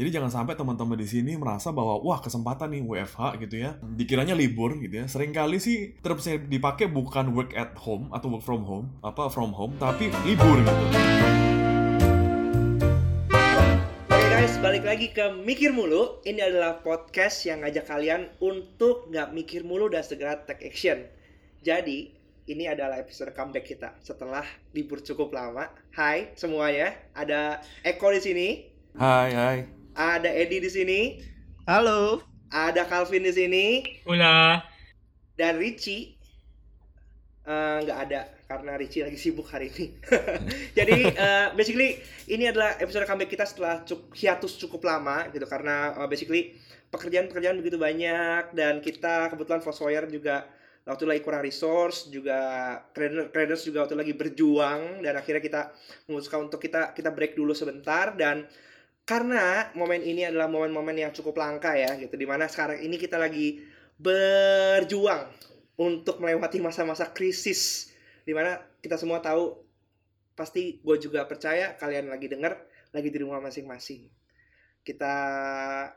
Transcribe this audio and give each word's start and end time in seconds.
Jadi 0.00 0.16
jangan 0.16 0.32
sampai 0.32 0.56
teman-teman 0.56 0.96
di 0.96 1.04
sini 1.04 1.36
merasa 1.36 1.76
bahwa 1.76 2.00
wah 2.00 2.24
kesempatan 2.24 2.72
nih 2.72 2.88
WFH 2.88 3.36
gitu 3.44 3.60
ya. 3.60 3.76
Dikiranya 3.84 4.32
libur 4.32 4.72
gitu 4.80 4.96
ya. 4.96 5.04
Seringkali 5.04 5.60
sih 5.60 6.00
terus 6.00 6.24
dipakai 6.24 6.88
bukan 6.88 7.36
work 7.36 7.52
at 7.52 7.76
home 7.76 8.08
atau 8.08 8.32
work 8.32 8.40
from 8.40 8.64
home, 8.64 8.88
apa 9.04 9.28
from 9.28 9.52
home, 9.52 9.76
tapi 9.76 10.08
libur 10.24 10.56
gitu. 10.64 10.84
Oke 14.08 14.26
guys, 14.32 14.56
balik 14.64 14.88
lagi 14.88 15.12
ke 15.12 15.36
Mikir 15.36 15.76
Mulu. 15.76 16.24
Ini 16.24 16.48
adalah 16.48 16.80
podcast 16.80 17.44
yang 17.44 17.60
ngajak 17.60 17.84
kalian 17.84 18.32
untuk 18.40 19.12
nggak 19.12 19.36
mikir 19.36 19.68
mulu 19.68 19.92
dan 19.92 20.00
segera 20.00 20.40
take 20.48 20.64
action. 20.64 21.04
Jadi, 21.60 22.08
ini 22.48 22.64
adalah 22.64 22.96
episode 22.96 23.36
comeback 23.36 23.68
kita 23.68 23.92
setelah 24.00 24.48
libur 24.72 25.04
cukup 25.04 25.28
lama. 25.36 25.68
Hai 25.92 26.32
semuanya, 26.40 26.96
ada 27.12 27.60
Eko 27.84 28.08
di 28.16 28.24
sini, 28.24 28.48
Hai, 28.96 29.30
hai. 29.36 29.79
Ada 29.94 30.30
Edi 30.30 30.62
di 30.62 30.70
sini, 30.70 31.00
Halo. 31.66 32.22
ada 32.50 32.86
Calvin 32.86 33.26
di 33.26 33.32
sini, 33.34 33.66
Ula. 34.06 34.62
dan 35.34 35.56
Richie 35.56 36.18
eh, 37.46 37.76
nggak 37.82 37.98
ada 38.08 38.20
karena 38.50 38.74
Richie 38.74 39.06
lagi 39.06 39.18
sibuk 39.18 39.46
hari 39.50 39.70
ini. 39.70 39.86
Jadi 40.78 40.98
eh, 41.14 41.46
basically 41.54 41.98
ini 42.30 42.50
adalah 42.50 42.74
episode 42.78 43.06
comeback 43.06 43.30
kita 43.30 43.46
setelah 43.46 43.82
cuk 43.86 44.14
hiatus 44.14 44.58
cukup 44.58 44.82
lama 44.86 45.30
gitu 45.30 45.46
karena 45.46 45.94
eh, 45.94 46.08
basically 46.10 46.42
pekerjaan-pekerjaan 46.90 47.56
begitu 47.62 47.78
banyak 47.78 48.50
dan 48.54 48.82
kita 48.82 49.30
kebetulan 49.30 49.62
Fossoyer 49.62 50.10
juga 50.10 50.50
waktu 50.82 51.06
lagi 51.06 51.20
kurang 51.22 51.46
resource 51.46 52.10
juga 52.10 52.38
trader 52.90 53.30
traders 53.30 53.62
juga 53.62 53.86
waktu 53.86 53.94
lagi 53.94 54.12
berjuang 54.16 55.04
dan 55.04 55.14
akhirnya 55.14 55.38
kita 55.38 55.70
memutuskan 56.10 56.50
untuk 56.50 56.58
kita 56.58 56.90
kita 56.96 57.14
break 57.14 57.38
dulu 57.38 57.54
sebentar 57.54 58.10
dan 58.18 58.42
karena 59.10 59.74
momen 59.74 60.06
ini 60.06 60.22
adalah 60.22 60.46
momen-momen 60.46 60.94
yang 60.94 61.10
cukup 61.10 61.42
langka 61.42 61.74
ya 61.74 61.98
gitu. 61.98 62.14
Di 62.14 62.30
mana 62.30 62.46
sekarang 62.46 62.78
ini 62.78 62.94
kita 62.94 63.18
lagi 63.18 63.58
berjuang 63.98 65.26
untuk 65.82 66.22
melewati 66.22 66.62
masa-masa 66.62 67.10
krisis. 67.10 67.90
Di 68.22 68.30
mana 68.30 68.62
kita 68.78 68.94
semua 68.94 69.18
tahu 69.18 69.58
pasti 70.38 70.78
gue 70.78 70.96
juga 71.02 71.26
percaya 71.26 71.74
kalian 71.74 72.06
lagi 72.06 72.30
denger 72.30 72.54
lagi 72.94 73.10
di 73.10 73.18
rumah 73.18 73.42
masing-masing. 73.42 74.06
Kita 74.86 75.14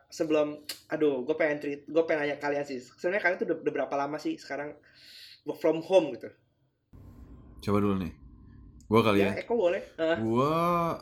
sebelum 0.09 0.65
aduh 0.89 1.21
gue 1.21 1.37
pengen 1.37 1.61
cerit 1.61 1.85
gue 1.85 2.03
pengen 2.09 2.33
nanya 2.33 2.41
kalian 2.41 2.65
sih. 2.65 2.81
Sebenarnya 2.81 3.29
kalian 3.29 3.37
tuh 3.37 3.47
udah, 3.53 3.57
udah 3.61 3.73
berapa 3.77 3.93
lama 3.93 4.17
sih 4.17 4.41
sekarang 4.41 4.73
work 5.45 5.61
from 5.61 5.85
home 5.85 6.17
gitu? 6.17 6.33
Coba 7.61 7.77
dulu 7.77 8.09
nih. 8.09 8.13
Gua 8.89 9.01
kali 9.05 9.23
ya. 9.23 9.31
ya. 9.31 9.45
Eko 9.45 9.53
boleh. 9.55 9.81
Eh, 9.95 10.17
Gua 10.19 10.53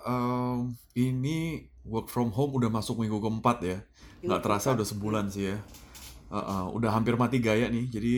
em, 0.06 0.76
ini 0.96 1.71
work 1.86 2.08
from 2.12 2.30
home 2.30 2.54
udah 2.58 2.70
masuk 2.70 3.02
minggu 3.02 3.18
keempat 3.18 3.58
ya. 3.66 3.78
Nggak 4.22 4.42
terasa 4.46 4.78
udah 4.78 4.88
sebulan 4.88 5.26
sih 5.34 5.54
ya. 5.54 5.58
Uh, 6.32 6.38
uh, 6.40 6.66
udah 6.72 6.96
hampir 6.96 7.18
mati 7.20 7.44
gaya 7.44 7.68
nih. 7.68 7.90
Jadi 7.92 8.14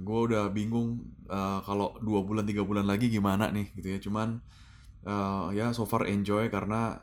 gua 0.00 0.24
udah 0.30 0.44
bingung 0.48 1.04
uh, 1.28 1.60
kalau 1.66 1.98
dua 2.00 2.24
bulan 2.24 2.48
tiga 2.48 2.64
bulan 2.64 2.88
lagi 2.88 3.10
gimana 3.10 3.50
nih 3.50 3.74
gitu 3.76 3.88
ya. 3.90 3.98
Cuman 3.98 4.40
uh, 5.04 5.50
ya 5.52 5.74
so 5.74 5.84
far 5.84 6.06
enjoy 6.08 6.48
karena 6.48 7.02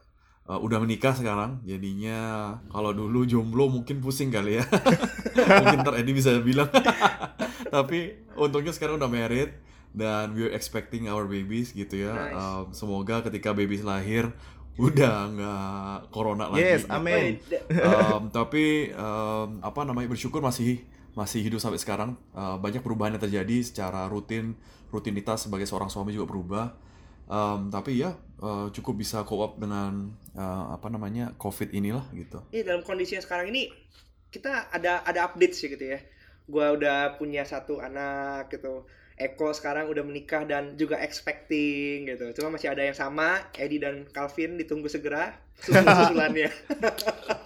uh, 0.50 0.58
udah 0.58 0.82
menikah 0.82 1.14
sekarang. 1.14 1.62
Jadinya 1.68 2.52
kalau 2.72 2.96
dulu 2.96 3.28
jomblo 3.28 3.70
mungkin 3.70 4.00
pusing 4.00 4.32
kali 4.34 4.62
ya. 4.62 4.66
mungkin 5.62 5.86
ntar 5.86 5.96
Edi 6.00 6.12
bisa 6.16 6.34
bilang. 6.42 6.72
Tapi 7.76 8.32
untungnya 8.40 8.72
sekarang 8.72 8.98
udah 8.98 9.12
married 9.12 9.52
dan 9.96 10.36
we're 10.36 10.52
expecting 10.52 11.08
our 11.08 11.28
babies 11.28 11.72
gitu 11.72 12.08
ya. 12.08 12.14
Nice. 12.14 12.36
Um, 12.36 12.66
semoga 12.76 13.24
ketika 13.24 13.56
babies 13.56 13.84
lahir 13.84 14.32
udah 14.76 15.16
nggak 15.32 16.00
corona 16.12 16.52
lagi. 16.52 16.64
Yes, 16.64 16.84
gitu. 16.84 16.92
amin. 16.92 17.40
Um, 17.72 18.28
tapi 18.28 18.92
um, 18.92 19.64
apa 19.64 19.88
namanya 19.88 20.12
bersyukur 20.12 20.44
masih 20.44 20.84
masih 21.16 21.40
hidup 21.48 21.64
sampai 21.64 21.80
sekarang. 21.80 22.20
Uh, 22.36 22.60
banyak 22.60 22.84
perubahan 22.84 23.16
yang 23.16 23.24
terjadi 23.24 23.64
secara 23.64 24.12
rutin 24.12 24.60
rutinitas 24.92 25.48
sebagai 25.48 25.64
seorang 25.64 25.88
suami 25.88 26.12
juga 26.12 26.28
berubah. 26.28 26.66
Um, 27.26 27.74
tapi 27.74 27.98
ya 27.98 28.14
uh, 28.44 28.70
cukup 28.70 29.02
bisa 29.02 29.26
cope 29.26 29.42
up 29.42 29.54
dengan 29.58 30.14
uh, 30.38 30.76
apa 30.76 30.92
namanya 30.92 31.34
covid 31.40 31.72
inilah 31.72 32.06
gitu. 32.14 32.44
Iya 32.52 32.76
dalam 32.76 32.84
kondisi 32.84 33.18
yang 33.18 33.26
sekarang 33.26 33.50
ini 33.50 33.72
kita 34.30 34.70
ada 34.70 35.02
ada 35.08 35.32
update 35.32 35.56
sih 35.56 35.72
gitu 35.72 35.96
ya. 35.96 36.04
Gua 36.46 36.76
udah 36.76 37.16
punya 37.18 37.48
satu 37.48 37.80
anak 37.80 38.52
gitu. 38.52 38.86
Eko 39.16 39.56
sekarang 39.56 39.88
udah 39.88 40.04
menikah 40.04 40.44
dan 40.44 40.76
juga 40.76 41.00
expecting 41.00 42.04
gitu. 42.04 42.36
Cuma 42.36 42.60
masih 42.60 42.68
ada 42.68 42.84
yang 42.84 42.96
sama, 42.96 43.48
Edi 43.56 43.80
dan 43.80 44.04
Calvin 44.12 44.60
ditunggu 44.60 44.92
segera 44.92 45.40
susul-susulannya. 45.64 46.52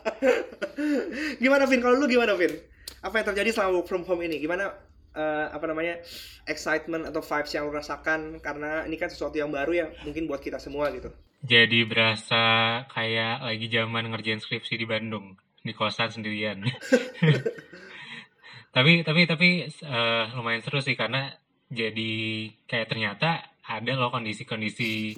gimana 1.44 1.70
Vin? 1.70 1.82
Kalau 1.82 1.96
lu 2.02 2.10
gimana 2.10 2.34
Vin? 2.34 2.58
Apa 3.06 3.22
yang 3.22 3.28
terjadi 3.30 3.54
selama 3.54 3.78
work 3.78 3.88
from 3.88 4.02
home 4.02 4.26
ini? 4.26 4.42
Gimana 4.42 4.74
eh, 5.14 5.48
apa 5.54 5.66
namanya 5.70 6.02
excitement 6.50 7.06
atau 7.06 7.22
vibes 7.22 7.54
yang 7.54 7.70
lu 7.70 7.74
rasakan 7.78 8.42
karena 8.42 8.90
ini 8.90 8.98
kan 8.98 9.14
sesuatu 9.14 9.38
yang 9.38 9.54
baru 9.54 9.86
ya 9.86 9.88
mungkin 10.10 10.26
buat 10.26 10.42
kita 10.42 10.58
semua 10.58 10.90
gitu. 10.90 11.14
Jadi 11.46 11.88
berasa 11.88 12.44
kayak 12.92 13.46
lagi 13.46 13.72
zaman 13.72 14.12
ngerjain 14.12 14.42
skripsi 14.44 14.76
di 14.76 14.90
Bandung 14.90 15.40
di 15.62 15.72
kosan 15.78 16.12
sendirian. 16.12 16.66
tapi 18.76 19.06
tapi 19.06 19.22
tapi 19.30 19.50
eh, 19.70 20.26
lumayan 20.34 20.66
seru 20.66 20.82
sih 20.82 20.98
karena 20.98 21.30
jadi 21.70 22.14
kayak 22.66 22.88
ternyata 22.90 23.46
ada 23.62 23.92
loh 23.94 24.10
kondisi-kondisi 24.10 25.14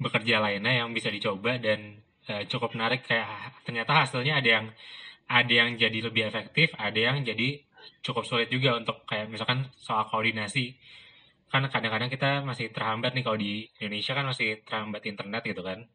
bekerja 0.00 0.40
lainnya 0.40 0.80
yang 0.84 0.96
bisa 0.96 1.12
dicoba 1.12 1.60
dan 1.60 2.00
eh, 2.24 2.48
cukup 2.48 2.72
menarik 2.72 3.04
kayak 3.04 3.60
ternyata 3.68 3.92
hasilnya 4.04 4.40
ada 4.40 4.48
yang 4.48 4.66
ada 5.30 5.52
yang 5.52 5.78
jadi 5.78 6.10
lebih 6.10 6.26
efektif, 6.26 6.74
ada 6.74 6.96
yang 6.96 7.22
jadi 7.22 7.62
cukup 8.02 8.26
sulit 8.26 8.48
juga 8.50 8.74
untuk 8.74 9.06
kayak 9.06 9.30
misalkan 9.30 9.68
soal 9.78 10.08
koordinasi 10.08 10.74
kan 11.50 11.66
kadang-kadang 11.66 12.10
kita 12.10 12.46
masih 12.46 12.70
terhambat 12.70 13.14
nih 13.14 13.26
kalau 13.26 13.38
di 13.38 13.66
Indonesia 13.82 14.14
kan 14.14 14.26
masih 14.26 14.62
terhambat 14.64 15.02
internet 15.06 15.42
gitu 15.44 15.62
kan. 15.62 15.86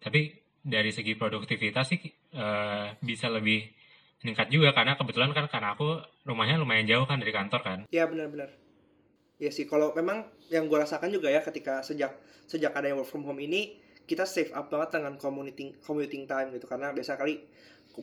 Tapi 0.00 0.36
dari 0.64 0.90
segi 0.90 1.14
produktivitas 1.14 1.94
sih 1.94 2.00
eh, 2.34 2.86
bisa 3.00 3.30
lebih 3.30 3.64
meningkat 4.24 4.48
juga 4.48 4.72
karena 4.72 4.96
kebetulan 4.96 5.36
kan 5.36 5.46
karena 5.52 5.76
aku 5.76 6.00
rumahnya 6.24 6.56
lumayan 6.56 6.88
jauh 6.88 7.04
kan 7.04 7.20
dari 7.20 7.32
kantor 7.32 7.60
kan. 7.60 7.78
Ya 7.92 8.08
benar-benar. 8.08 8.63
Ya 9.44 9.52
sih, 9.52 9.68
kalau 9.68 9.92
memang 9.92 10.24
yang 10.48 10.72
gue 10.72 10.78
rasakan 10.80 11.12
juga 11.12 11.28
ya 11.28 11.44
ketika 11.44 11.84
sejak 11.84 12.16
sejak 12.48 12.72
ada 12.72 12.88
yang 12.88 12.96
work 12.96 13.12
from 13.12 13.28
home 13.28 13.44
ini 13.44 13.76
kita 14.08 14.24
save 14.24 14.48
up 14.56 14.72
banget 14.72 14.96
dengan 14.96 15.20
commuting 15.20 15.76
commuting 15.84 16.24
time 16.24 16.48
gitu. 16.56 16.64
Karena 16.64 16.96
biasa 16.96 17.20
kali 17.20 17.44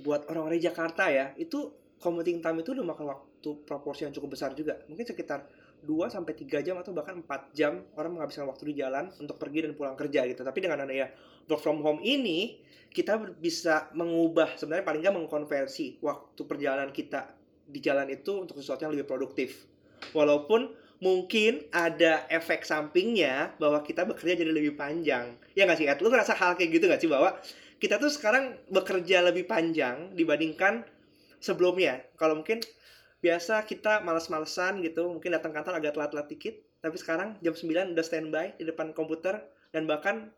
buat 0.05 0.29
orang-orang 0.29 0.61
Jakarta 0.61 1.09
ya 1.09 1.33
itu 1.41 1.73
commuting 1.97 2.45
time 2.45 2.61
itu 2.61 2.77
udah 2.77 2.85
makan 2.85 3.05
waktu 3.09 3.49
proporsi 3.65 4.05
yang 4.05 4.13
cukup 4.13 4.37
besar 4.37 4.53
juga. 4.53 4.77
Mungkin 4.85 5.01
sekitar 5.01 5.49
2 5.81 6.13
sampai 6.13 6.37
3 6.37 6.61
jam 6.61 6.77
atau 6.77 6.93
bahkan 6.93 7.17
4 7.17 7.57
jam 7.57 7.81
orang 7.97 8.21
menghabiskan 8.21 8.45
waktu 8.45 8.69
di 8.69 8.85
jalan 8.85 9.09
untuk 9.17 9.41
pergi 9.41 9.65
dan 9.65 9.73
pulang 9.73 9.97
kerja 9.97 10.29
gitu. 10.29 10.45
Tapi 10.45 10.61
dengan 10.61 10.85
adanya 10.85 11.09
work 11.49 11.61
from 11.61 11.81
home 11.81 12.05
ini 12.05 12.61
kita 12.93 13.17
bisa 13.41 13.89
mengubah 13.97 14.61
sebenarnya 14.61 14.85
paling 14.85 15.01
nggak 15.01 15.15
mengkonversi 15.25 16.05
waktu 16.05 16.41
perjalanan 16.45 16.93
kita 16.93 17.33
di 17.65 17.81
jalan 17.81 18.13
itu 18.13 18.45
untuk 18.45 18.61
sesuatu 18.61 18.85
yang 18.85 18.93
lebih 18.93 19.09
produktif. 19.09 19.65
Walaupun 20.13 20.90
mungkin 21.01 21.65
ada 21.73 22.29
efek 22.29 22.61
sampingnya 22.61 23.57
bahwa 23.57 23.81
kita 23.81 24.05
bekerja 24.05 24.45
jadi 24.45 24.53
lebih 24.53 24.77
panjang. 24.77 25.33
Ya 25.57 25.65
nggak 25.65 25.81
sih, 25.81 25.89
Ed? 25.89 25.99
Lu 25.99 26.13
ngerasa 26.13 26.37
hal 26.37 26.53
kayak 26.53 26.77
gitu 26.77 26.85
nggak 26.85 27.01
sih 27.01 27.09
bahwa 27.09 27.35
kita 27.81 27.97
tuh 27.97 28.13
sekarang 28.13 28.61
bekerja 28.69 29.25
lebih 29.25 29.49
panjang 29.49 30.13
dibandingkan 30.13 30.85
sebelumnya. 31.41 32.05
Kalau 32.21 32.37
mungkin 32.37 32.61
biasa 33.25 33.65
kita 33.65 34.05
males-malesan 34.05 34.85
gitu, 34.85 35.09
mungkin 35.09 35.33
datang 35.33 35.49
kantor 35.57 35.81
agak 35.81 35.97
telat-telat 35.97 36.29
dikit, 36.29 36.55
tapi 36.85 36.95
sekarang 37.01 37.33
jam 37.41 37.57
9 37.57 37.97
udah 37.97 38.05
standby 38.05 38.53
di 38.61 38.69
depan 38.69 38.93
komputer 38.93 39.41
dan 39.73 39.89
bahkan 39.89 40.29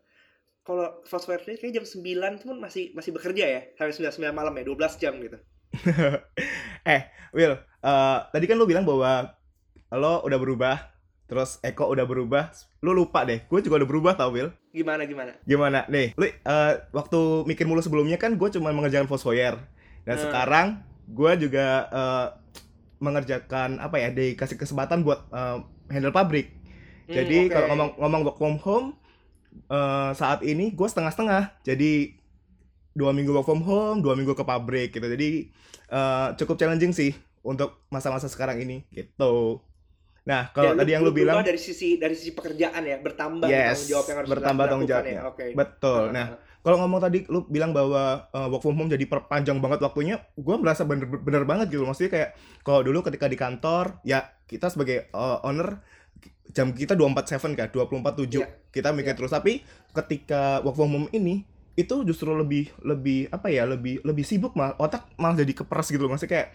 kalau 0.64 1.04
software 1.04 1.44
ini 1.44 1.60
kayak 1.60 1.76
jam 1.76 1.84
9 1.84 2.40
pun 2.40 2.56
masih 2.56 2.96
masih 2.96 3.12
bekerja 3.12 3.44
ya 3.44 3.60
sampai 3.76 3.92
9 3.92 4.16
9 4.16 4.32
malam 4.32 4.56
ya 4.56 4.64
12 4.64 4.96
jam 4.96 5.12
gitu. 5.20 5.36
eh, 6.88 7.12
Will, 7.36 7.52
eh, 7.60 8.18
tadi 8.32 8.44
kan 8.48 8.56
lu 8.56 8.64
bilang 8.64 8.88
bahwa 8.88 9.28
lo 9.94 10.20
udah 10.20 10.36
berubah, 10.36 10.76
terus 11.24 11.56
Eko 11.60 11.86
udah 11.86 12.04
berubah. 12.04 12.50
Lu 12.80 12.92
lupa 12.92 13.22
deh, 13.22 13.42
gue 13.42 13.60
juga 13.62 13.80
udah 13.80 13.88
berubah 13.88 14.12
tau, 14.14 14.30
Will. 14.30 14.50
Gimana 14.70 15.06
gimana? 15.06 15.32
Gimana? 15.42 15.86
Nih, 15.86 16.12
lu 16.14 16.26
eh, 16.26 16.72
waktu 16.90 17.20
mikir 17.44 17.64
mulu 17.64 17.80
sebelumnya 17.80 18.18
kan 18.18 18.34
gue 18.34 18.48
cuma 18.50 18.70
mengerjakan 18.70 19.06
Fossoyer. 19.06 19.56
Dan 20.04 20.16
Hmm. 20.18 20.24
sekarang 20.28 20.66
gue 21.06 21.32
juga 21.40 21.66
eh, 21.88 22.26
mengerjakan 22.98 23.78
apa 23.78 23.96
ya, 23.98 24.08
dikasih 24.10 24.56
kesempatan 24.56 25.02
buat 25.02 25.24
eh, 25.30 25.58
handle 25.90 26.12
pabrik. 26.12 26.52
Hmm, 27.04 27.14
Jadi 27.14 27.48
oke. 27.48 27.52
kalau 27.52 27.66
ngomong 27.72 27.90
ngomong 28.00 28.20
work 28.24 28.38
from 28.38 28.56
home 28.58 28.88
eh, 29.68 30.10
saat 30.12 30.40
ini 30.42 30.72
gue 30.72 30.88
setengah-setengah. 30.88 31.60
Jadi 31.62 32.20
dua 32.94 33.10
minggu 33.10 33.32
work 33.32 33.44
from 33.44 33.60
home, 33.60 34.00
dua 34.00 34.14
minggu 34.14 34.32
ke 34.32 34.42
pabrik 34.42 34.92
gitu. 34.92 35.04
Jadi 35.04 35.48
eh, 35.88 36.28
cukup 36.36 36.56
challenging 36.56 36.92
sih 36.92 37.12
untuk 37.44 37.84
masa-masa 37.88 38.24
sekarang 38.26 38.56
ini 38.58 38.88
gitu. 38.88 39.60
Nah, 40.24 40.48
kalau 40.56 40.72
Dan 40.72 40.80
tadi 40.80 40.90
yang 40.96 41.04
lu 41.04 41.12
bilang 41.12 41.44
dari 41.44 41.60
sisi 41.60 42.00
dari 42.00 42.16
sisi 42.16 42.32
pekerjaan 42.32 42.80
ya 42.80 42.96
bertambah 42.96 43.44
Yes, 43.44 43.84
tanggung 43.84 43.90
jawab 43.92 44.04
yang 44.08 44.18
harus 44.24 44.28
bertambah 44.32 44.64
tanggung 44.64 44.88
jawabnya. 44.88 45.12
ya. 45.12 45.22
Oke. 45.28 45.44
betul. 45.52 46.02
Ah, 46.02 46.12
Nah, 46.16 46.26
ah, 46.32 46.38
kalau 46.64 46.76
ngomong 46.80 47.00
tadi 47.04 47.18
lu 47.28 47.44
bilang 47.44 47.76
bahwa 47.76 48.02
uh, 48.32 48.48
work 48.48 48.64
from 48.64 48.72
home 48.74 48.88
jadi 48.88 49.04
perpanjang 49.04 49.60
banget 49.60 49.84
waktunya, 49.84 50.16
gua 50.34 50.56
merasa 50.56 50.88
bener 50.88 51.04
bener 51.04 51.44
banget 51.44 51.68
gitu. 51.68 51.84
Maksudnya 51.84 52.08
kayak 52.08 52.28
kalau 52.64 52.80
dulu 52.80 53.04
ketika 53.04 53.28
di 53.28 53.36
kantor, 53.36 54.00
ya 54.00 54.24
kita 54.48 54.72
sebagai 54.72 55.12
uh, 55.12 55.44
owner 55.44 55.84
jam 56.50 56.72
kita 56.72 56.96
24/7 56.96 57.52
kan, 57.52 57.68
24/7 57.68 58.40
Iya. 58.40 58.48
kita 58.72 58.96
mikir 58.96 59.12
Iya. 59.12 59.18
terus. 59.20 59.28
Tapi 59.28 59.60
ketika 59.92 60.64
work 60.64 60.72
from 60.72 60.88
home 60.90 61.08
ini 61.12 61.44
itu 61.74 62.00
justru 62.00 62.32
lebih 62.32 62.70
lebih 62.80 63.28
apa 63.28 63.50
ya 63.50 63.66
lebih 63.66 64.00
lebih 64.00 64.22
sibuk 64.22 64.54
malah 64.54 64.78
otak 64.78 65.10
malah 65.18 65.34
jadi 65.34 65.52
keperas 65.52 65.90
gitu 65.90 66.06
loh 66.06 66.14
maksudnya 66.14 66.32
kayak 66.32 66.48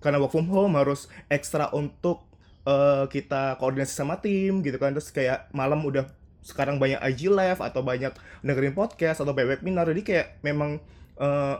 karena 0.00 0.16
work 0.16 0.32
from 0.32 0.48
home 0.48 0.74
harus 0.74 1.12
ekstra 1.28 1.68
untuk 1.70 2.24
eh, 2.66 3.04
kita 3.10 3.56
koordinasi 3.58 3.94
sama 3.94 4.18
tim 4.18 4.62
gitu 4.62 4.76
kan 4.78 4.94
terus 4.94 5.10
kayak 5.10 5.50
malam 5.54 5.82
udah 5.82 6.06
sekarang 6.42 6.82
banyak 6.82 6.98
IG 6.98 7.30
live 7.30 7.62
atau 7.62 7.86
banyak 7.86 8.10
dengerin 8.42 8.74
podcast 8.74 9.22
atau 9.22 9.30
banyak 9.30 9.58
webinar 9.58 9.86
jadi 9.86 10.02
kayak 10.02 10.26
memang 10.42 10.82
eh, 11.18 11.56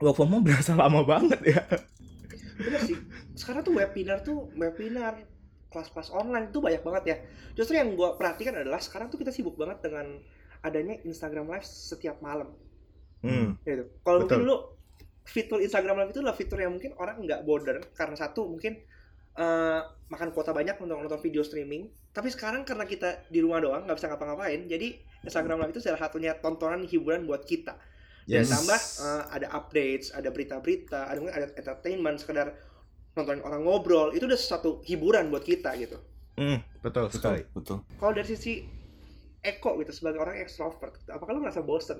work 0.00 0.16
from 0.16 0.32
home 0.32 0.44
berasa 0.48 0.76
lama 0.76 1.02
banget 1.04 1.40
ya 1.44 1.62
Bener 2.58 2.82
sih. 2.82 2.98
Sekarang 3.38 3.62
tuh 3.62 3.74
webinar 3.78 4.18
tuh 4.26 4.50
webinar 4.58 5.22
kelas-kelas 5.70 6.10
online 6.10 6.50
itu 6.50 6.58
banyak 6.58 6.82
banget 6.82 7.04
ya. 7.06 7.16
Justru 7.54 7.78
yang 7.78 7.94
gue 7.94 8.08
perhatikan 8.18 8.58
adalah 8.58 8.82
sekarang 8.82 9.08
tuh 9.08 9.18
kita 9.22 9.30
sibuk 9.30 9.54
banget 9.54 9.86
dengan 9.86 10.18
adanya 10.66 10.98
Instagram 11.06 11.46
Live 11.46 11.66
setiap 11.66 12.18
malam. 12.18 12.50
hmm. 13.22 13.62
Gitu. 13.62 13.86
Kalau 14.02 14.26
mungkin 14.26 14.42
dulu 14.42 14.56
fitur 15.22 15.62
Instagram 15.62 16.02
Live 16.02 16.10
itu 16.10 16.20
adalah 16.24 16.36
fitur 16.36 16.58
yang 16.58 16.74
mungkin 16.74 16.98
orang 16.98 17.22
nggak 17.22 17.46
border 17.46 17.78
karena 17.94 18.16
satu 18.18 18.50
mungkin 18.50 18.82
eh, 19.38 19.80
makan 20.10 20.34
kuota 20.34 20.50
banyak 20.50 20.74
untuk 20.82 20.98
nonton 20.98 21.20
video 21.22 21.46
streaming. 21.46 21.86
Tapi 22.10 22.28
sekarang 22.34 22.66
karena 22.66 22.82
kita 22.84 23.30
di 23.30 23.38
rumah 23.38 23.62
doang 23.62 23.86
nggak 23.86 23.96
bisa 23.96 24.10
ngapa-ngapain, 24.10 24.66
jadi 24.66 24.98
Instagram 25.22 25.62
Live 25.62 25.78
itu 25.78 25.82
salah 25.82 26.00
satunya 26.02 26.34
tontonan 26.38 26.82
hiburan 26.84 27.24
buat 27.24 27.46
kita. 27.46 27.78
Dan 28.28 28.44
Yes. 28.44 28.52
tambah 28.52 28.80
eh, 29.08 29.24
ada 29.40 29.46
updates, 29.56 30.12
ada 30.12 30.28
berita-berita, 30.28 31.08
ada 31.08 31.16
mungkin 31.16 31.32
ada 31.32 31.48
entertainment, 31.54 32.18
sekedar 32.20 32.52
nontonin 33.16 33.40
orang 33.40 33.62
ngobrol, 33.64 34.12
itu 34.12 34.28
udah 34.28 34.36
sesuatu 34.36 34.82
hiburan 34.84 35.30
buat 35.32 35.42
kita 35.42 35.74
gitu. 35.80 35.96
Hmm, 36.38 36.62
betul 36.78 37.10
sekali 37.10 37.42
betul 37.50 37.82
betul 37.82 37.98
Kalau 37.98 38.12
dari 38.14 38.28
sisi 38.30 38.62
Eko 39.42 39.74
gitu 39.82 39.90
sebagai 39.90 40.22
orang 40.22 40.38
ekstrovert, 40.38 40.94
apakah 41.10 41.34
lu 41.34 41.42
ngerasa 41.42 41.62
bosen 41.66 41.98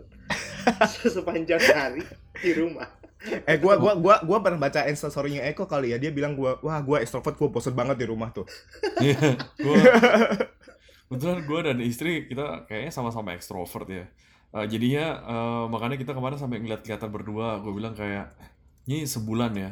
sepanjang 1.15 1.63
hari 1.75 2.03
di 2.39 2.51
rumah? 2.55 2.87
Eh 3.27 3.59
gua 3.59 3.75
gua 3.83 3.99
gua 3.99 4.17
gua 4.23 4.39
pernah 4.45 4.63
baca 4.63 4.87
instastorynya 4.87 5.43
Eko 5.51 5.67
kali 5.67 5.91
ya 5.91 5.99
dia 5.99 6.15
bilang 6.15 6.39
gua 6.39 6.63
wah 6.63 6.79
gua 6.83 7.03
extrovert 7.03 7.35
gua 7.35 7.51
bosen 7.51 7.75
banget 7.75 7.99
di 7.99 8.07
rumah 8.07 8.31
tuh 8.31 8.47
Iya, 9.05 9.35
gua 9.59 9.77
kebetulan 11.09 11.41
gue 11.49 11.61
dan 11.65 11.77
istri 11.81 12.29
kita 12.29 12.69
kayaknya 12.69 12.93
sama-sama 12.93 13.33
ekstrovert 13.33 13.89
ya. 13.89 14.05
Eh, 14.53 14.67
jadinya 14.69 15.05
eh, 15.25 15.65
makanya 15.73 15.97
kita 15.97 16.13
kemarin 16.13 16.37
sampai 16.37 16.61
ngeliat 16.61 16.85
kelihatan 16.85 17.11
berdua, 17.13 17.61
gue 17.65 17.73
bilang 17.73 17.97
kayak 17.97 18.37
ini 18.89 19.09
sebulan 19.09 19.53
ya, 19.57 19.71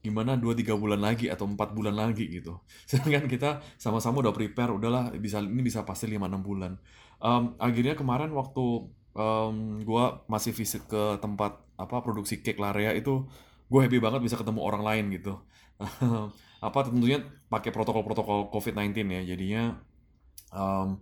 gimana 0.00 0.36
dua 0.40 0.56
tiga 0.56 0.76
bulan 0.76 1.00
lagi 1.00 1.28
atau 1.28 1.44
empat 1.48 1.76
bulan 1.76 1.92
lagi 1.96 2.28
gitu. 2.32 2.60
Sedangkan 2.90 3.28
kita 3.28 3.60
sama-sama 3.76 4.24
udah 4.24 4.32
prepare, 4.32 4.72
udahlah 4.72 5.12
bisa 5.20 5.44
ini 5.44 5.60
bisa 5.60 5.84
pasti 5.84 6.08
lima 6.08 6.28
enam 6.32 6.40
bulan. 6.40 6.72
Em, 7.20 7.44
akhirnya 7.60 7.94
kemarin 7.96 8.32
waktu 8.32 8.64
em, 9.16 9.84
gue 9.84 10.04
masih 10.32 10.52
visit 10.56 10.82
ke 10.88 11.20
tempat 11.20 11.60
apa 11.80 11.96
produksi 12.04 12.44
cake 12.44 12.60
Larea 12.60 12.92
itu, 12.92 13.24
gue 13.72 13.80
happy 13.80 13.98
banget 14.04 14.20
bisa 14.26 14.36
ketemu 14.40 14.60
orang 14.68 14.82
lain 14.84 15.04
gitu. 15.16 15.34
apa 16.66 16.78
tentunya 16.84 17.24
pakai 17.48 17.70
protokol-protokol 17.72 18.52
COVID-19 18.52 18.92
ya, 19.08 19.22
jadinya 19.32 19.62
um, 20.52 21.00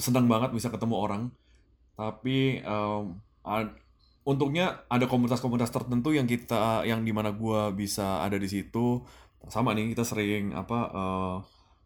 senang 0.00 0.26
banget 0.26 0.50
bisa 0.56 0.68
ketemu 0.72 0.96
orang. 0.98 1.22
Tapi 1.96 2.64
um, 2.64 3.20
ad- 3.44 3.76
untungnya 4.24 4.84
ada 4.88 5.04
komunitas-komunitas 5.08 5.72
tertentu 5.72 6.12
yang 6.12 6.28
kita 6.28 6.84
yang 6.84 7.02
di 7.04 7.12
mana 7.14 7.32
gua 7.32 7.72
bisa 7.72 8.24
ada 8.24 8.36
di 8.36 8.48
situ. 8.50 9.04
Sama 9.48 9.72
nih 9.72 9.96
kita 9.96 10.04
sering 10.04 10.52
apa 10.52 10.78
eh, 10.92 11.36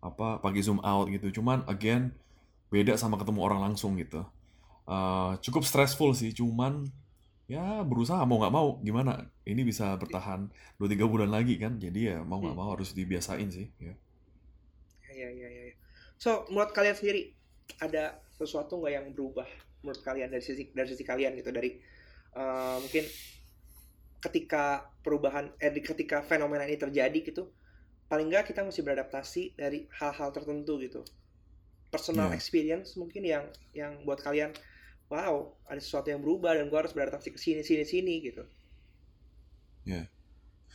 apa 0.05 0.29
pakai 0.43 0.61
zoom 0.65 0.83
out 0.83 1.07
gitu. 1.11 1.41
Cuman 1.41 1.63
again 1.71 2.13
beda 2.73 2.99
sama 2.99 3.17
ketemu 3.21 3.41
orang 3.47 3.61
langsung 3.71 3.95
gitu. 3.99 4.23
Eh, 4.85 5.33
cukup 5.45 5.63
stressful 5.65 6.13
sih 6.13 6.35
cuman 6.37 6.85
ya 7.45 7.85
berusaha 7.85 8.25
mau 8.25 8.41
nggak 8.41 8.55
mau 8.55 8.69
gimana 8.81 9.13
ini 9.45 9.63
bisa 9.69 9.93
bertahan 10.01 10.49
2-3 10.81 11.05
bulan 11.13 11.29
lagi 11.29 11.55
kan 11.61 11.77
jadi 11.77 12.01
ya 12.01 12.19
mau 12.25 12.41
nggak 12.41 12.57
mau 12.57 12.73
harus 12.73 12.97
dibiasain 12.97 13.49
sih 13.53 13.69
ya 13.81 13.95
Iya 15.15 15.29
iya 15.31 15.49
iya. 15.49 15.63
iya. 15.71 15.75
So 16.19 16.31
menurut 16.51 16.73
kalian 16.75 16.97
sendiri 16.99 17.31
ada 17.79 18.19
sesuatu 18.35 18.83
nggak 18.83 18.93
yang 18.99 19.07
berubah 19.15 19.47
menurut 19.85 20.01
kalian 20.03 20.33
dari 20.33 20.43
sisi 20.43 20.73
dari 20.75 20.89
sisi 20.91 21.05
kalian 21.07 21.39
gitu 21.39 21.51
dari 21.55 21.71
eh, 22.35 22.77
mungkin 22.83 23.05
ketika 24.25 24.89
perubahan 25.05 25.53
eh 25.61 25.69
ketika 25.85 26.25
fenomena 26.25 26.65
ini 26.65 26.81
terjadi 26.81 27.19
gitu 27.21 27.53
paling 28.09 28.27
nggak 28.33 28.49
kita 28.53 28.65
mesti 28.65 28.81
beradaptasi 28.81 29.43
dari 29.61 29.85
hal-hal 30.01 30.33
tertentu 30.33 30.81
gitu 30.81 31.05
personal 31.93 32.33
Iya. 32.33 32.37
experience 32.39 32.97
mungkin 33.01 33.23
yang 33.23 33.45
yang 33.77 33.93
buat 34.09 34.21
kalian 34.25 34.51
wow 35.13 35.53
ada 35.69 35.81
sesuatu 35.81 36.09
yang 36.09 36.21
berubah 36.21 36.57
dan 36.57 36.69
gua 36.73 36.85
harus 36.85 36.93
beradaptasi 36.97 37.33
ke 37.33 37.39
sini 37.41 37.61
sini 37.61 37.85
sini 37.85 38.15
gitu 38.25 38.45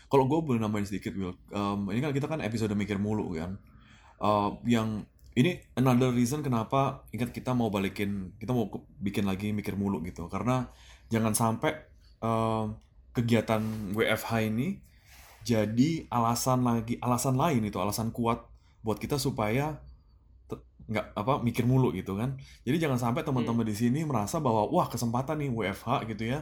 Kalau 0.09 0.25
gue 0.25 0.39
boleh 0.41 0.57
nambahin 0.57 0.89
sedikit, 0.89 1.13
Will. 1.13 1.37
Em, 1.53 1.79
ini 1.93 1.99
kan 2.01 2.11
kita 2.13 2.25
kan 2.25 2.41
episode 2.41 2.73
mikir 2.73 2.97
mulu 2.97 3.29
kan. 3.37 3.61
Eh, 4.21 4.49
yang 4.65 5.05
ini 5.37 5.61
another 5.77 6.09
reason 6.09 6.41
kenapa 6.41 7.05
ingat 7.13 7.29
kita 7.29 7.53
mau 7.53 7.69
balikin, 7.69 8.33
kita 8.41 8.49
mau 8.51 8.65
bikin 8.97 9.29
lagi 9.29 9.53
mikir 9.53 9.77
mulu 9.77 10.01
gitu. 10.01 10.25
Karena 10.25 10.65
jangan 11.13 11.33
sampai 11.37 11.77
em, 12.25 12.73
kegiatan 13.13 13.61
WFH 13.93 14.31
ini 14.49 14.81
jadi 15.45 16.09
alasan 16.09 16.65
lagi, 16.65 16.97
alasan 17.01 17.37
lain 17.37 17.61
itu, 17.69 17.77
alasan 17.77 18.09
kuat 18.09 18.45
buat 18.81 18.97
kita 18.97 19.21
supaya 19.21 19.77
nggak 20.89 21.13
apa 21.13 21.39
mikir 21.45 21.69
mulu 21.69 21.93
gitu 21.93 22.17
kan. 22.17 22.35
Jadi 22.65 22.77
jangan 22.81 22.97
sampai 22.97 23.21
teman-teman 23.21 23.61
di 23.61 23.77
sini 23.77 24.01
merasa 24.01 24.41
bahwa 24.41 24.65
wah 24.73 24.89
kesempatan 24.89 25.37
nih 25.45 25.49
WFH 25.53 26.09
gitu 26.09 26.23
ya. 26.33 26.41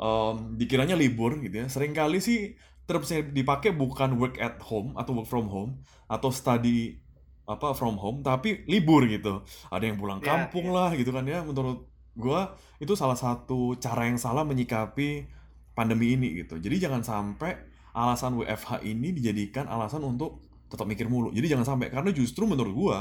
Em, 0.00 0.56
dikiranya 0.56 0.96
libur 0.96 1.36
gitu 1.44 1.52
ya. 1.52 1.66
Seringkali 1.68 2.18
sih 2.24 2.56
terus 2.88 3.12
dipakai 3.12 3.70
bukan 3.76 4.16
work 4.18 4.40
at 4.40 4.58
home 4.64 4.96
atau 4.96 5.12
work 5.14 5.28
from 5.28 5.46
home 5.46 5.84
atau 6.10 6.32
study 6.32 6.98
apa 7.46 7.76
from 7.76 8.00
home 8.00 8.24
tapi 8.24 8.64
libur 8.64 9.04
gitu. 9.04 9.44
Ada 9.68 9.92
yang 9.92 10.00
pulang 10.00 10.24
Ya, 10.24 10.48
kampung 10.48 10.72
lah 10.72 10.96
gitu 10.96 11.12
kan 11.12 11.28
ya. 11.28 11.44
Menurut 11.44 11.84
gua 12.16 12.56
itu 12.80 12.96
salah 12.96 13.16
satu 13.16 13.76
cara 13.76 14.08
yang 14.08 14.16
salah 14.16 14.42
menyikapi 14.48 15.28
pandemi 15.76 16.16
ini 16.16 16.40
gitu. 16.44 16.56
Jadi 16.56 16.88
jangan 16.88 17.04
sampai 17.04 17.60
alasan 17.92 18.40
WFH 18.40 18.88
ini 18.88 19.12
dijadikan 19.12 19.68
alasan 19.68 20.00
untuk 20.00 20.40
tetap 20.72 20.88
mikir 20.88 21.12
mulu. 21.12 21.28
Jadi 21.36 21.52
jangan 21.52 21.76
sampai 21.76 21.92
karena 21.92 22.08
justru 22.16 22.48
menurut 22.48 22.72
gua 22.72 22.98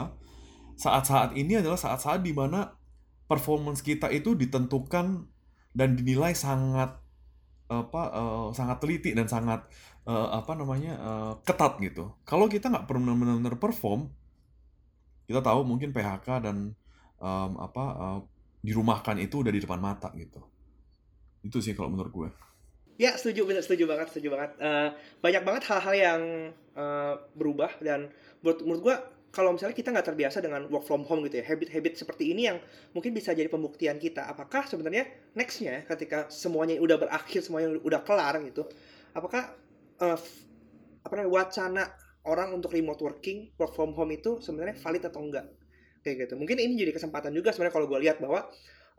saat-saat 0.81 1.37
ini 1.37 1.61
adalah 1.61 1.77
saat-saat 1.77 2.25
di 2.25 2.33
mana 2.33 2.73
performance 3.29 3.85
kita 3.85 4.09
itu 4.09 4.33
ditentukan 4.33 5.29
dan 5.77 5.89
dinilai 5.93 6.33
sangat 6.33 6.97
apa 7.71 8.01
eh, 8.11 8.47
sangat 8.57 8.77
teliti 8.81 9.13
dan 9.13 9.29
sangat 9.29 9.63
eh, 10.09 10.27
apa 10.33 10.57
namanya 10.57 10.93
eh, 10.97 11.33
ketat 11.45 11.77
gitu. 11.79 12.17
Kalau 12.25 12.49
kita 12.49 12.73
nggak 12.73 12.89
benar-benar 12.89 13.55
perform, 13.61 14.09
kita 15.29 15.39
tahu 15.39 15.63
mungkin 15.63 15.93
PHK 15.95 16.27
dan 16.43 16.75
em, 17.21 17.51
apa 17.55 17.85
eh, 17.95 18.19
dirumahkan 18.65 19.21
itu 19.21 19.45
udah 19.45 19.53
di 19.53 19.61
depan 19.61 19.79
mata 19.79 20.09
gitu. 20.17 20.41
Itu 21.45 21.63
sih 21.63 21.77
kalau 21.77 21.93
menurut 21.93 22.11
gue. 22.11 22.29
Ya 22.99 23.17
setuju 23.17 23.49
bener 23.49 23.65
setuju 23.65 23.89
banget 23.89 24.13
setuju 24.13 24.29
banget 24.35 24.51
Eh, 24.61 24.89
banyak 25.23 25.41
banget 25.47 25.63
hal-hal 25.71 25.93
yang 25.95 26.21
eh, 26.75 27.13
berubah 27.33 27.71
dan 27.79 28.11
menurut 28.43 28.59
menurut 28.67 28.81
gua 28.83 28.97
kalau 29.31 29.55
misalnya 29.55 29.75
kita 29.75 29.95
nggak 29.95 30.07
terbiasa 30.11 30.43
dengan 30.43 30.67
work 30.67 30.83
from 30.83 31.07
home 31.07 31.23
gitu 31.27 31.39
ya 31.39 31.45
habit-habit 31.47 31.95
seperti 31.95 32.35
ini 32.35 32.51
yang 32.51 32.59
mungkin 32.91 33.15
bisa 33.15 33.31
jadi 33.31 33.47
pembuktian 33.47 33.95
kita 33.95 34.27
apakah 34.27 34.67
sebenarnya 34.67 35.07
nextnya 35.33 35.87
ketika 35.87 36.27
semuanya 36.27 36.75
udah 36.83 36.99
berakhir 36.99 37.39
semuanya 37.39 37.79
udah 37.79 38.03
kelar 38.03 38.35
gitu 38.43 38.67
apakah 39.15 39.55
f- 39.99 40.43
apa 41.01 41.13
namanya 41.17 41.31
wacana 41.31 41.83
orang 42.25 42.53
untuk 42.53 42.73
remote 42.73 43.01
working 43.01 43.49
work 43.57 43.73
from 43.73 43.97
home 43.97 44.13
itu 44.13 44.37
sebenarnya 44.41 44.77
valid 44.77 45.03
atau 45.09 45.21
enggak? 45.21 45.45
Kayak 46.01 46.27
gitu. 46.27 46.33
Mungkin 46.37 46.57
ini 46.57 46.73
jadi 46.77 46.93
kesempatan 46.93 47.33
juga 47.33 47.53
sebenarnya 47.53 47.73
kalau 47.73 47.87
gue 47.89 47.99
lihat 48.01 48.17
bahwa 48.21 48.49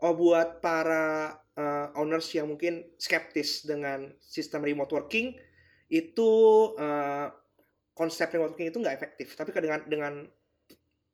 oh 0.03 0.13
buat 0.15 0.59
para 0.59 1.35
uh, 1.55 1.87
owners 1.99 2.27
yang 2.35 2.51
mungkin 2.51 2.83
skeptis 2.99 3.63
dengan 3.63 4.11
sistem 4.19 4.63
remote 4.63 4.91
working 4.91 5.35
itu 5.91 6.31
uh, 6.79 7.27
konsep 7.93 8.29
remote 8.33 8.57
working 8.57 8.69
itu 8.73 8.77
nggak 8.81 8.95
efektif 8.97 9.37
tapi 9.37 9.53
dengan 9.53 9.81
dengan 9.85 10.13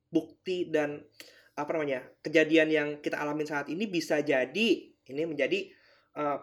bukti 0.09 0.71
dan 0.71 1.03
apa 1.53 1.69
namanya 1.75 2.01
kejadian 2.24 2.67
yang 2.71 2.89
kita 3.03 3.19
alamin 3.19 3.45
saat 3.45 3.67
ini 3.67 3.86
bisa 3.86 4.24
jadi 4.24 4.69
ini 5.09 5.24
menjadi 5.27 5.69
uh, 6.15 6.39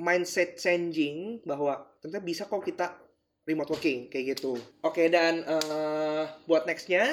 mindset 0.00 0.58
changing 0.58 1.44
bahwa 1.46 1.84
ternyata 2.00 2.24
bisa 2.24 2.42
kok 2.48 2.64
kita 2.64 2.96
remote 3.44 3.70
working 3.76 4.08
kayak 4.08 4.34
gitu. 4.34 4.56
Oke 4.82 5.12
dan 5.12 5.44
uh, 5.44 6.24
buat 6.48 6.64
nextnya 6.64 7.04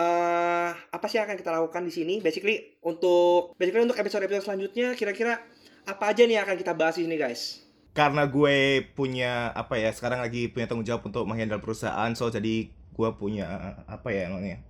uh, 0.00 0.70
apa 0.72 1.04
sih 1.06 1.20
yang 1.20 1.28
akan 1.28 1.38
kita 1.38 1.52
lakukan 1.52 1.84
di 1.84 1.92
sini? 1.92 2.14
Basically 2.24 2.80
untuk 2.82 3.54
basically 3.60 3.84
untuk 3.84 4.00
episode-episode 4.00 4.48
selanjutnya 4.48 4.96
kira-kira 4.96 5.38
apa 5.84 6.04
aja 6.10 6.24
nih 6.24 6.40
yang 6.40 6.44
akan 6.48 6.58
kita 6.58 6.72
bahas 6.72 6.96
di 6.96 7.04
sini 7.04 7.16
guys? 7.20 7.67
Karena 7.98 8.30
gue 8.30 8.86
punya 8.94 9.50
apa 9.50 9.74
ya 9.74 9.90
sekarang 9.90 10.22
lagi 10.22 10.46
punya 10.46 10.70
tanggung 10.70 10.86
jawab 10.86 11.02
untuk 11.10 11.26
menghandle 11.26 11.58
perusahaan, 11.58 12.14
so 12.14 12.30
jadi 12.30 12.70
gue 12.70 13.10
punya 13.18 13.74
apa 13.90 14.14
ya 14.14 14.30
namanya 14.30 14.62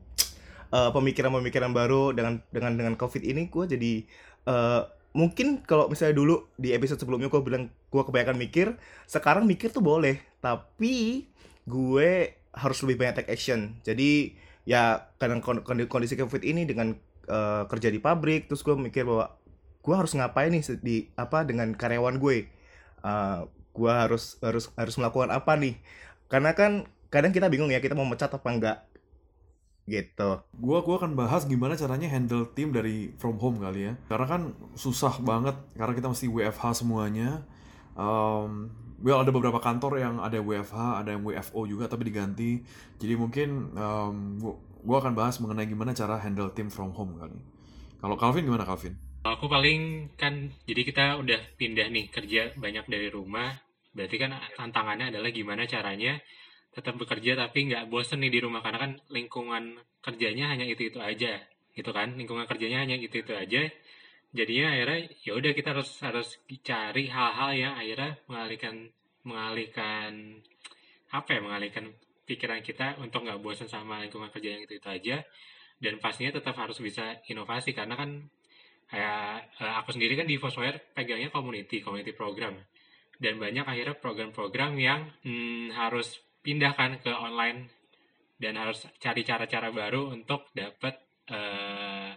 uh, 0.73 0.91
pemikiran-pemikiran 0.93 1.73
baru 1.73 2.13
dengan 2.13 2.45
dengan 2.53 2.77
dengan 2.77 2.95
covid 3.01 3.25
ini 3.25 3.49
gue 3.49 3.65
jadi 3.65 3.93
uh, 4.49 4.85
mungkin 5.17 5.65
kalau 5.65 5.89
misalnya 5.89 6.21
dulu 6.21 6.45
di 6.61 6.77
episode 6.77 7.01
sebelumnya 7.01 7.33
gue 7.33 7.41
bilang 7.41 7.73
gue 7.73 8.03
kebanyakan 8.05 8.37
mikir 8.37 8.77
sekarang 9.09 9.49
mikir 9.49 9.73
tuh 9.73 9.81
boleh 9.81 10.21
tapi 10.45 11.27
gue 11.65 12.11
harus 12.59 12.79
lebih 12.83 13.05
banyak 13.05 13.23
take 13.23 13.33
action. 13.33 13.77
Jadi 13.85 14.35
ya 14.69 15.09
kadang 15.17 15.41
kondisi 15.89 16.17
covid 16.17 16.45
ini 16.45 16.69
dengan 16.69 16.97
uh, 17.29 17.65
kerja 17.69 17.89
di 17.89 18.01
pabrik 18.01 18.49
terus 18.49 18.61
gue 18.61 18.77
mikir 18.77 19.09
bahwa 19.09 19.37
gue 19.81 19.95
harus 19.97 20.13
ngapain 20.13 20.53
nih 20.53 20.65
di 20.85 20.97
apa 21.17 21.49
dengan 21.49 21.73
karyawan 21.73 22.21
gue 22.21 22.49
uh, 23.02 23.47
gue 23.49 23.93
harus 23.93 24.38
harus 24.43 24.71
harus 24.75 24.95
melakukan 24.99 25.31
apa 25.31 25.55
nih 25.55 25.78
karena 26.28 26.52
kan 26.52 26.87
kadang 27.09 27.33
kita 27.33 27.49
bingung 27.49 27.73
ya 27.73 27.81
kita 27.81 27.97
mau 27.97 28.05
mecat 28.05 28.28
apa 28.35 28.49
enggak 28.52 28.78
gitu. 29.88 30.45
Gua 30.61 30.85
gua 30.85 31.00
akan 31.00 31.17
bahas 31.17 31.49
gimana 31.49 31.73
caranya 31.73 32.12
handle 32.12 32.45
tim 32.52 32.71
dari 32.71 33.11
from 33.17 33.40
home 33.40 33.57
kali 33.59 33.88
ya. 33.88 33.93
Karena 34.12 34.26
kan 34.28 34.43
susah 34.76 35.17
banget 35.25 35.57
karena 35.75 35.97
kita 35.97 36.12
mesti 36.12 36.28
WFH 36.28 36.85
semuanya. 36.85 37.43
Um, 37.97 38.69
well 39.00 39.25
ada 39.25 39.33
beberapa 39.33 39.59
kantor 39.59 39.99
yang 39.99 40.21
ada 40.21 40.38
WFH, 40.38 41.02
ada 41.02 41.17
yang 41.17 41.25
WFO 41.25 41.64
juga 41.64 41.88
tapi 41.88 42.12
diganti. 42.12 42.61
Jadi 43.00 43.14
mungkin 43.17 43.73
um, 43.75 44.37
gua, 44.37 44.55
gua 44.85 44.97
akan 45.00 45.17
bahas 45.17 45.40
mengenai 45.40 45.64
gimana 45.64 45.97
cara 45.97 46.21
handle 46.21 46.52
tim 46.52 46.69
from 46.69 46.93
home 46.93 47.17
kali. 47.17 47.40
Kalau 47.99 48.14
Calvin 48.21 48.45
gimana 48.45 48.69
Calvin? 48.69 48.95
Aku 49.27 49.51
paling 49.51 50.15
kan 50.15 50.55
jadi 50.63 50.83
kita 50.87 51.05
udah 51.19 51.59
pindah 51.59 51.91
nih 51.91 52.07
kerja 52.07 52.55
banyak 52.55 52.87
dari 52.87 53.11
rumah. 53.11 53.51
Berarti 53.91 54.15
kan 54.15 54.31
tantangannya 54.55 55.11
adalah 55.11 55.35
gimana 55.35 55.67
caranya 55.67 56.23
tetap 56.71 56.95
bekerja 56.95 57.35
tapi 57.35 57.67
nggak 57.67 57.91
bosen 57.91 58.23
nih 58.23 58.31
di 58.31 58.41
rumah. 58.47 58.63
Karena 58.63 58.79
kan 58.79 58.93
lingkungan 59.11 59.83
kerjanya 59.99 60.55
hanya 60.55 60.65
itu 60.71 60.87
itu 60.87 61.03
aja 61.03 61.43
gitu 61.75 61.91
kan? 61.91 62.15
Lingkungan 62.15 62.47
kerjanya 62.47 62.87
hanya 62.87 62.95
itu 62.95 63.19
itu 63.19 63.35
aja. 63.35 63.67
Jadinya 64.31 64.67
akhirnya 64.71 64.99
ya 65.27 65.33
udah 65.35 65.53
kita 65.57 65.69
harus 65.75 65.91
harus 66.05 66.29
cari 66.63 67.11
hal-hal 67.11 67.51
yang 67.59 67.75
akhirnya 67.75 68.11
mengalihkan 68.31 68.75
mengalihkan 69.27 70.39
apa 71.11 71.29
ya 71.35 71.41
mengalihkan 71.43 71.85
pikiran 72.29 72.61
kita 72.63 73.01
untuk 73.03 73.25
nggak 73.25 73.41
bosan 73.41 73.67
sama 73.67 74.05
lingkungan 74.05 74.31
kerja 74.31 74.55
yang 74.55 74.63
itu 74.63 74.79
itu 74.79 74.89
aja. 74.89 75.17
Dan 75.83 75.99
pastinya 75.99 76.39
tetap 76.39 76.55
harus 76.55 76.79
bisa 76.79 77.19
inovasi 77.27 77.75
karena 77.75 77.99
kan 77.99 78.31
kayak 78.88 79.52
eh, 79.61 79.75
aku 79.85 79.92
sendiri 79.92 80.16
kan 80.16 80.25
di 80.25 80.40
Fosware 80.40 80.80
pegangnya 80.97 81.28
community 81.28 81.85
community 81.85 82.16
program 82.16 82.57
dan 83.18 83.37
banyak 83.37 83.66
akhirnya 83.66 83.97
program-program 83.99 84.78
yang 84.78 85.11
hmm, 85.26 85.75
harus 85.75 86.23
pindahkan 86.40 87.02
ke 87.02 87.11
online 87.11 87.68
dan 88.38 88.54
harus 88.54 88.87
cari 89.02 89.26
cara-cara 89.26 89.75
baru 89.75 90.14
untuk 90.14 90.47
dapat 90.54 90.95
uh, 91.35 92.14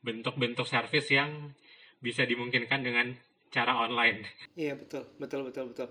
bentuk-bentuk 0.00 0.64
service 0.64 1.12
yang 1.12 1.52
bisa 2.00 2.24
dimungkinkan 2.24 2.80
dengan 2.80 3.12
cara 3.52 3.84
online. 3.84 4.24
Iya 4.56 4.80
betul, 4.80 5.04
betul, 5.20 5.44
betul, 5.52 5.64
betul. 5.76 5.88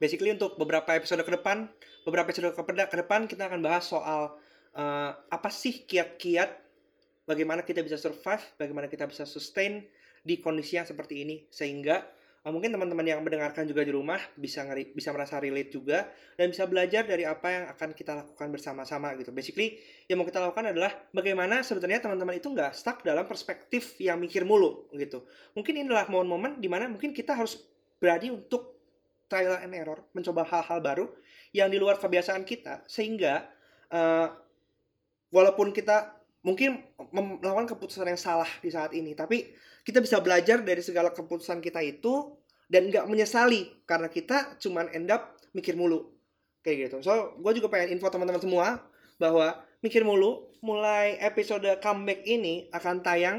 Basically 0.00 0.32
untuk 0.32 0.56
beberapa 0.56 0.96
episode 0.96 1.20
ke 1.20 1.36
depan, 1.36 1.68
beberapa 2.08 2.32
episode 2.32 2.56
ke 2.56 2.96
depan 3.04 3.28
kita 3.28 3.52
akan 3.52 3.60
bahas 3.60 3.84
soal 3.84 4.40
uh, 4.72 5.10
apa 5.28 5.52
sih 5.52 5.84
kiat-kiat 5.84 6.63
bagaimana 7.24 7.64
kita 7.64 7.80
bisa 7.80 7.96
survive, 7.96 8.44
bagaimana 8.56 8.86
kita 8.88 9.08
bisa 9.08 9.24
sustain 9.24 9.84
di 10.24 10.40
kondisi 10.40 10.80
yang 10.80 10.88
seperti 10.88 11.20
ini 11.20 11.44
sehingga 11.52 12.00
uh, 12.44 12.52
mungkin 12.52 12.72
teman-teman 12.72 13.04
yang 13.04 13.20
mendengarkan 13.20 13.68
juga 13.68 13.84
di 13.84 13.92
rumah 13.92 14.16
bisa 14.36 14.64
bisa 14.96 15.12
merasa 15.12 15.36
relate 15.36 15.72
juga 15.72 16.08
dan 16.40 16.48
bisa 16.48 16.64
belajar 16.64 17.04
dari 17.04 17.28
apa 17.28 17.48
yang 17.52 17.64
akan 17.72 17.88
kita 17.92 18.12
lakukan 18.24 18.48
bersama-sama 18.48 19.12
gitu. 19.20 19.32
Basically 19.36 19.80
yang 20.08 20.20
mau 20.20 20.28
kita 20.28 20.40
lakukan 20.40 20.72
adalah 20.72 20.92
bagaimana 21.12 21.60
sebenarnya 21.60 22.04
teman-teman 22.04 22.40
itu 22.40 22.48
nggak 22.48 22.72
stuck 22.72 23.04
dalam 23.04 23.28
perspektif 23.28 24.00
yang 24.00 24.16
mikir 24.16 24.48
mulu 24.48 24.88
gitu. 24.96 25.28
Mungkin 25.52 25.72
ini 25.76 25.88
adalah 25.92 26.08
momen-momen 26.08 26.60
di 26.60 26.68
mana 26.72 26.88
mungkin 26.88 27.12
kita 27.12 27.36
harus 27.36 27.60
berani 28.00 28.32
untuk 28.32 28.76
trial 29.28 29.60
and 29.60 29.72
error, 29.72 30.04
mencoba 30.12 30.44
hal-hal 30.44 30.80
baru 30.84 31.06
yang 31.56 31.72
di 31.72 31.80
luar 31.80 31.96
kebiasaan 31.96 32.44
kita 32.44 32.84
sehingga 32.84 33.48
uh, 33.92 34.28
walaupun 35.32 35.72
kita 35.72 36.23
mungkin 36.44 36.84
melakukan 37.10 37.74
keputusan 37.74 38.06
yang 38.06 38.20
salah 38.20 38.48
di 38.60 38.68
saat 38.68 38.92
ini, 38.92 39.16
tapi 39.16 39.50
kita 39.82 40.04
bisa 40.04 40.20
belajar 40.20 40.60
dari 40.60 40.84
segala 40.84 41.10
keputusan 41.10 41.64
kita 41.64 41.80
itu 41.80 42.36
dan 42.68 42.88
nggak 42.88 43.08
menyesali 43.08 43.84
karena 43.88 44.08
kita 44.12 44.60
cuman 44.60 44.92
end 44.92 45.08
up 45.08 45.40
mikir 45.56 45.72
mulu 45.76 46.12
kayak 46.60 46.88
gitu. 46.88 47.00
So, 47.04 47.36
gue 47.40 47.52
juga 47.56 47.72
pengen 47.72 47.96
info 47.96 48.08
teman-teman 48.12 48.40
semua 48.40 48.80
bahwa 49.16 49.60
mikir 49.84 50.04
mulu 50.04 50.48
mulai 50.64 51.20
episode 51.20 51.68
comeback 51.84 52.24
ini 52.24 52.68
akan 52.72 53.04
tayang 53.04 53.36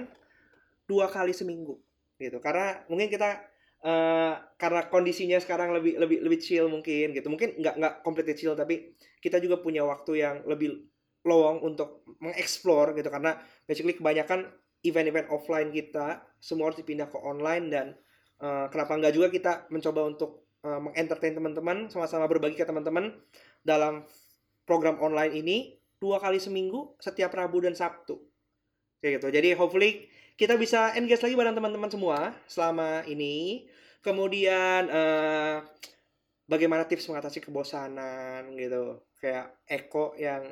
dua 0.85 1.09
kali 1.09 1.33
seminggu 1.33 1.77
gitu. 2.21 2.37
Karena 2.41 2.85
mungkin 2.85 3.09
kita 3.09 3.41
uh, 3.81 4.33
karena 4.61 4.85
kondisinya 4.87 5.41
sekarang 5.41 5.73
lebih 5.73 5.97
lebih 5.97 6.21
lebih 6.21 6.39
chill 6.41 6.69
mungkin 6.69 7.13
gitu. 7.17 7.27
Mungkin 7.29 7.57
nggak 7.57 7.75
nggak 7.81 7.93
completely 8.05 8.37
chill 8.37 8.53
tapi 8.53 8.93
kita 9.19 9.41
juga 9.41 9.57
punya 9.57 9.81
waktu 9.81 10.21
yang 10.21 10.35
lebih 10.45 10.85
lowong 11.25 11.65
untuk 11.65 12.05
mengeksplor 12.21 12.93
gitu. 12.95 13.09
Karena 13.09 13.35
basically 13.65 13.97
kebanyakan 13.97 14.45
event-event 14.85 15.27
offline 15.33 15.73
kita 15.73 16.21
semua 16.37 16.69
harus 16.69 16.77
dipindah 16.77 17.09
ke 17.09 17.17
online 17.17 17.65
dan 17.73 17.85
uh, 18.39 18.69
kenapa 18.69 18.93
enggak 18.93 19.13
juga 19.17 19.27
kita 19.33 19.65
mencoba 19.73 20.05
untuk 20.05 20.45
uh, 20.61 20.77
mengentertain 20.77 21.33
teman-teman 21.33 21.89
sama-sama 21.89 22.29
berbagi 22.29 22.55
ke 22.55 22.63
teman-teman 22.63 23.17
dalam 23.65 24.05
program 24.69 25.01
online 25.01 25.33
ini 25.33 25.57
dua 25.97 26.21
kali 26.21 26.37
seminggu 26.37 26.93
setiap 27.01 27.33
Rabu 27.33 27.65
dan 27.65 27.73
Sabtu. 27.73 28.21
Kayak 29.01 29.21
gitu. 29.21 29.27
Jadi 29.33 29.49
hopefully 29.57 29.91
kita 30.35 30.59
bisa 30.59 30.93
engage 30.93 31.25
lagi 31.25 31.33
bareng 31.33 31.57
teman-teman 31.57 31.89
semua 31.89 32.33
selama 32.45 33.01
ini. 33.09 33.65
Kemudian 34.05 34.85
uh, 34.85 35.65
bagaimana 36.45 36.85
tips 36.85 37.09
mengatasi 37.09 37.41
kebosanan 37.41 38.53
gitu. 38.53 39.01
Kayak 39.17 39.57
Eko 39.65 40.13
yang 40.17 40.45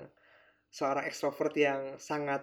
seorang 0.74 1.06
ekstrovert 1.06 1.54
yang 1.54 2.02
sangat 2.02 2.42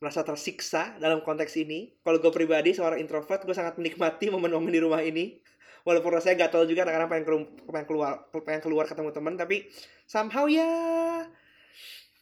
merasa 0.00 0.20
tersiksa 0.20 1.00
dalam 1.00 1.24
konteks 1.24 1.56
ini. 1.56 1.96
Kalau 2.04 2.20
gue 2.20 2.32
pribadi 2.32 2.76
seorang 2.76 3.00
introvert, 3.00 3.40
gue 3.44 3.56
sangat 3.56 3.80
menikmati 3.80 4.28
momen-momen 4.28 4.72
di 4.72 4.80
rumah 4.80 5.00
ini. 5.00 5.40
Walaupun 5.80 6.12
rasanya 6.12 6.44
gatel 6.44 6.68
juga 6.68 6.84
karena 6.84 7.08
pengen, 7.08 7.56
pengen 7.64 7.86
keluar 7.88 8.28
pengen 8.44 8.60
keluar 8.60 8.84
ketemu 8.84 9.16
teman, 9.16 9.34
tapi 9.40 9.64
somehow 10.04 10.44
ya 10.44 10.68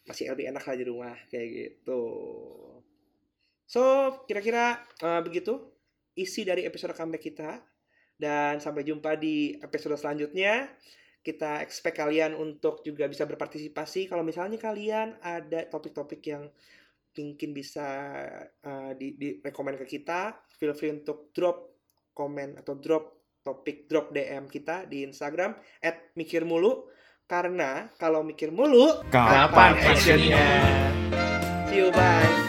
masih 0.07 0.31
lebih 0.31 0.47
enak 0.47 0.63
lah 0.63 0.75
di 0.79 0.85
rumah 0.87 1.15
kayak 1.27 1.47
gitu. 1.51 2.03
So 3.67 4.15
kira-kira 4.31 4.79
uh, 5.03 5.19
begitu 5.19 5.59
isi 6.15 6.47
dari 6.47 6.63
episode 6.63 6.95
comeback 6.95 7.19
kita 7.19 7.59
dan 8.15 8.63
sampai 8.63 8.87
jumpa 8.87 9.19
di 9.19 9.59
episode 9.59 9.99
selanjutnya. 9.99 10.71
Kita 11.19 11.59
expect 11.59 11.99
kalian 11.99 12.35
untuk 12.35 12.81
juga 12.81 13.05
bisa 13.05 13.27
berpartisipasi. 13.27 14.07
Kalau 14.07 14.23
misalnya 14.23 14.55
kalian 14.55 15.19
ada 15.19 15.67
topik-topik 15.67 16.21
yang 16.25 16.47
mungkin 17.19 17.51
bisa 17.51 17.87
uh, 18.63 18.91
di, 18.95 19.19
di 19.19 19.27
rekomend 19.43 19.75
ke 19.75 19.99
kita 19.99 20.39
feel 20.55 20.71
free 20.71 20.93
untuk 20.93 21.35
drop 21.35 21.75
komen 22.15 22.55
atau 22.55 22.79
drop 22.79 23.19
topik 23.43 23.87
drop 23.91 24.11
DM 24.15 24.47
kita 24.47 24.87
di 24.87 25.03
Instagram 25.07 25.55
at 25.83 26.15
mikir 26.15 26.43
mulu. 26.43 26.87
Karena 27.29 27.85
kalau 28.01 28.25
mikir 28.25 28.49
mulu 28.49 29.05
kapan 29.13 29.77
actionnya? 29.77 30.49
See 31.69 31.85
you 31.85 31.93
bye 31.93 32.48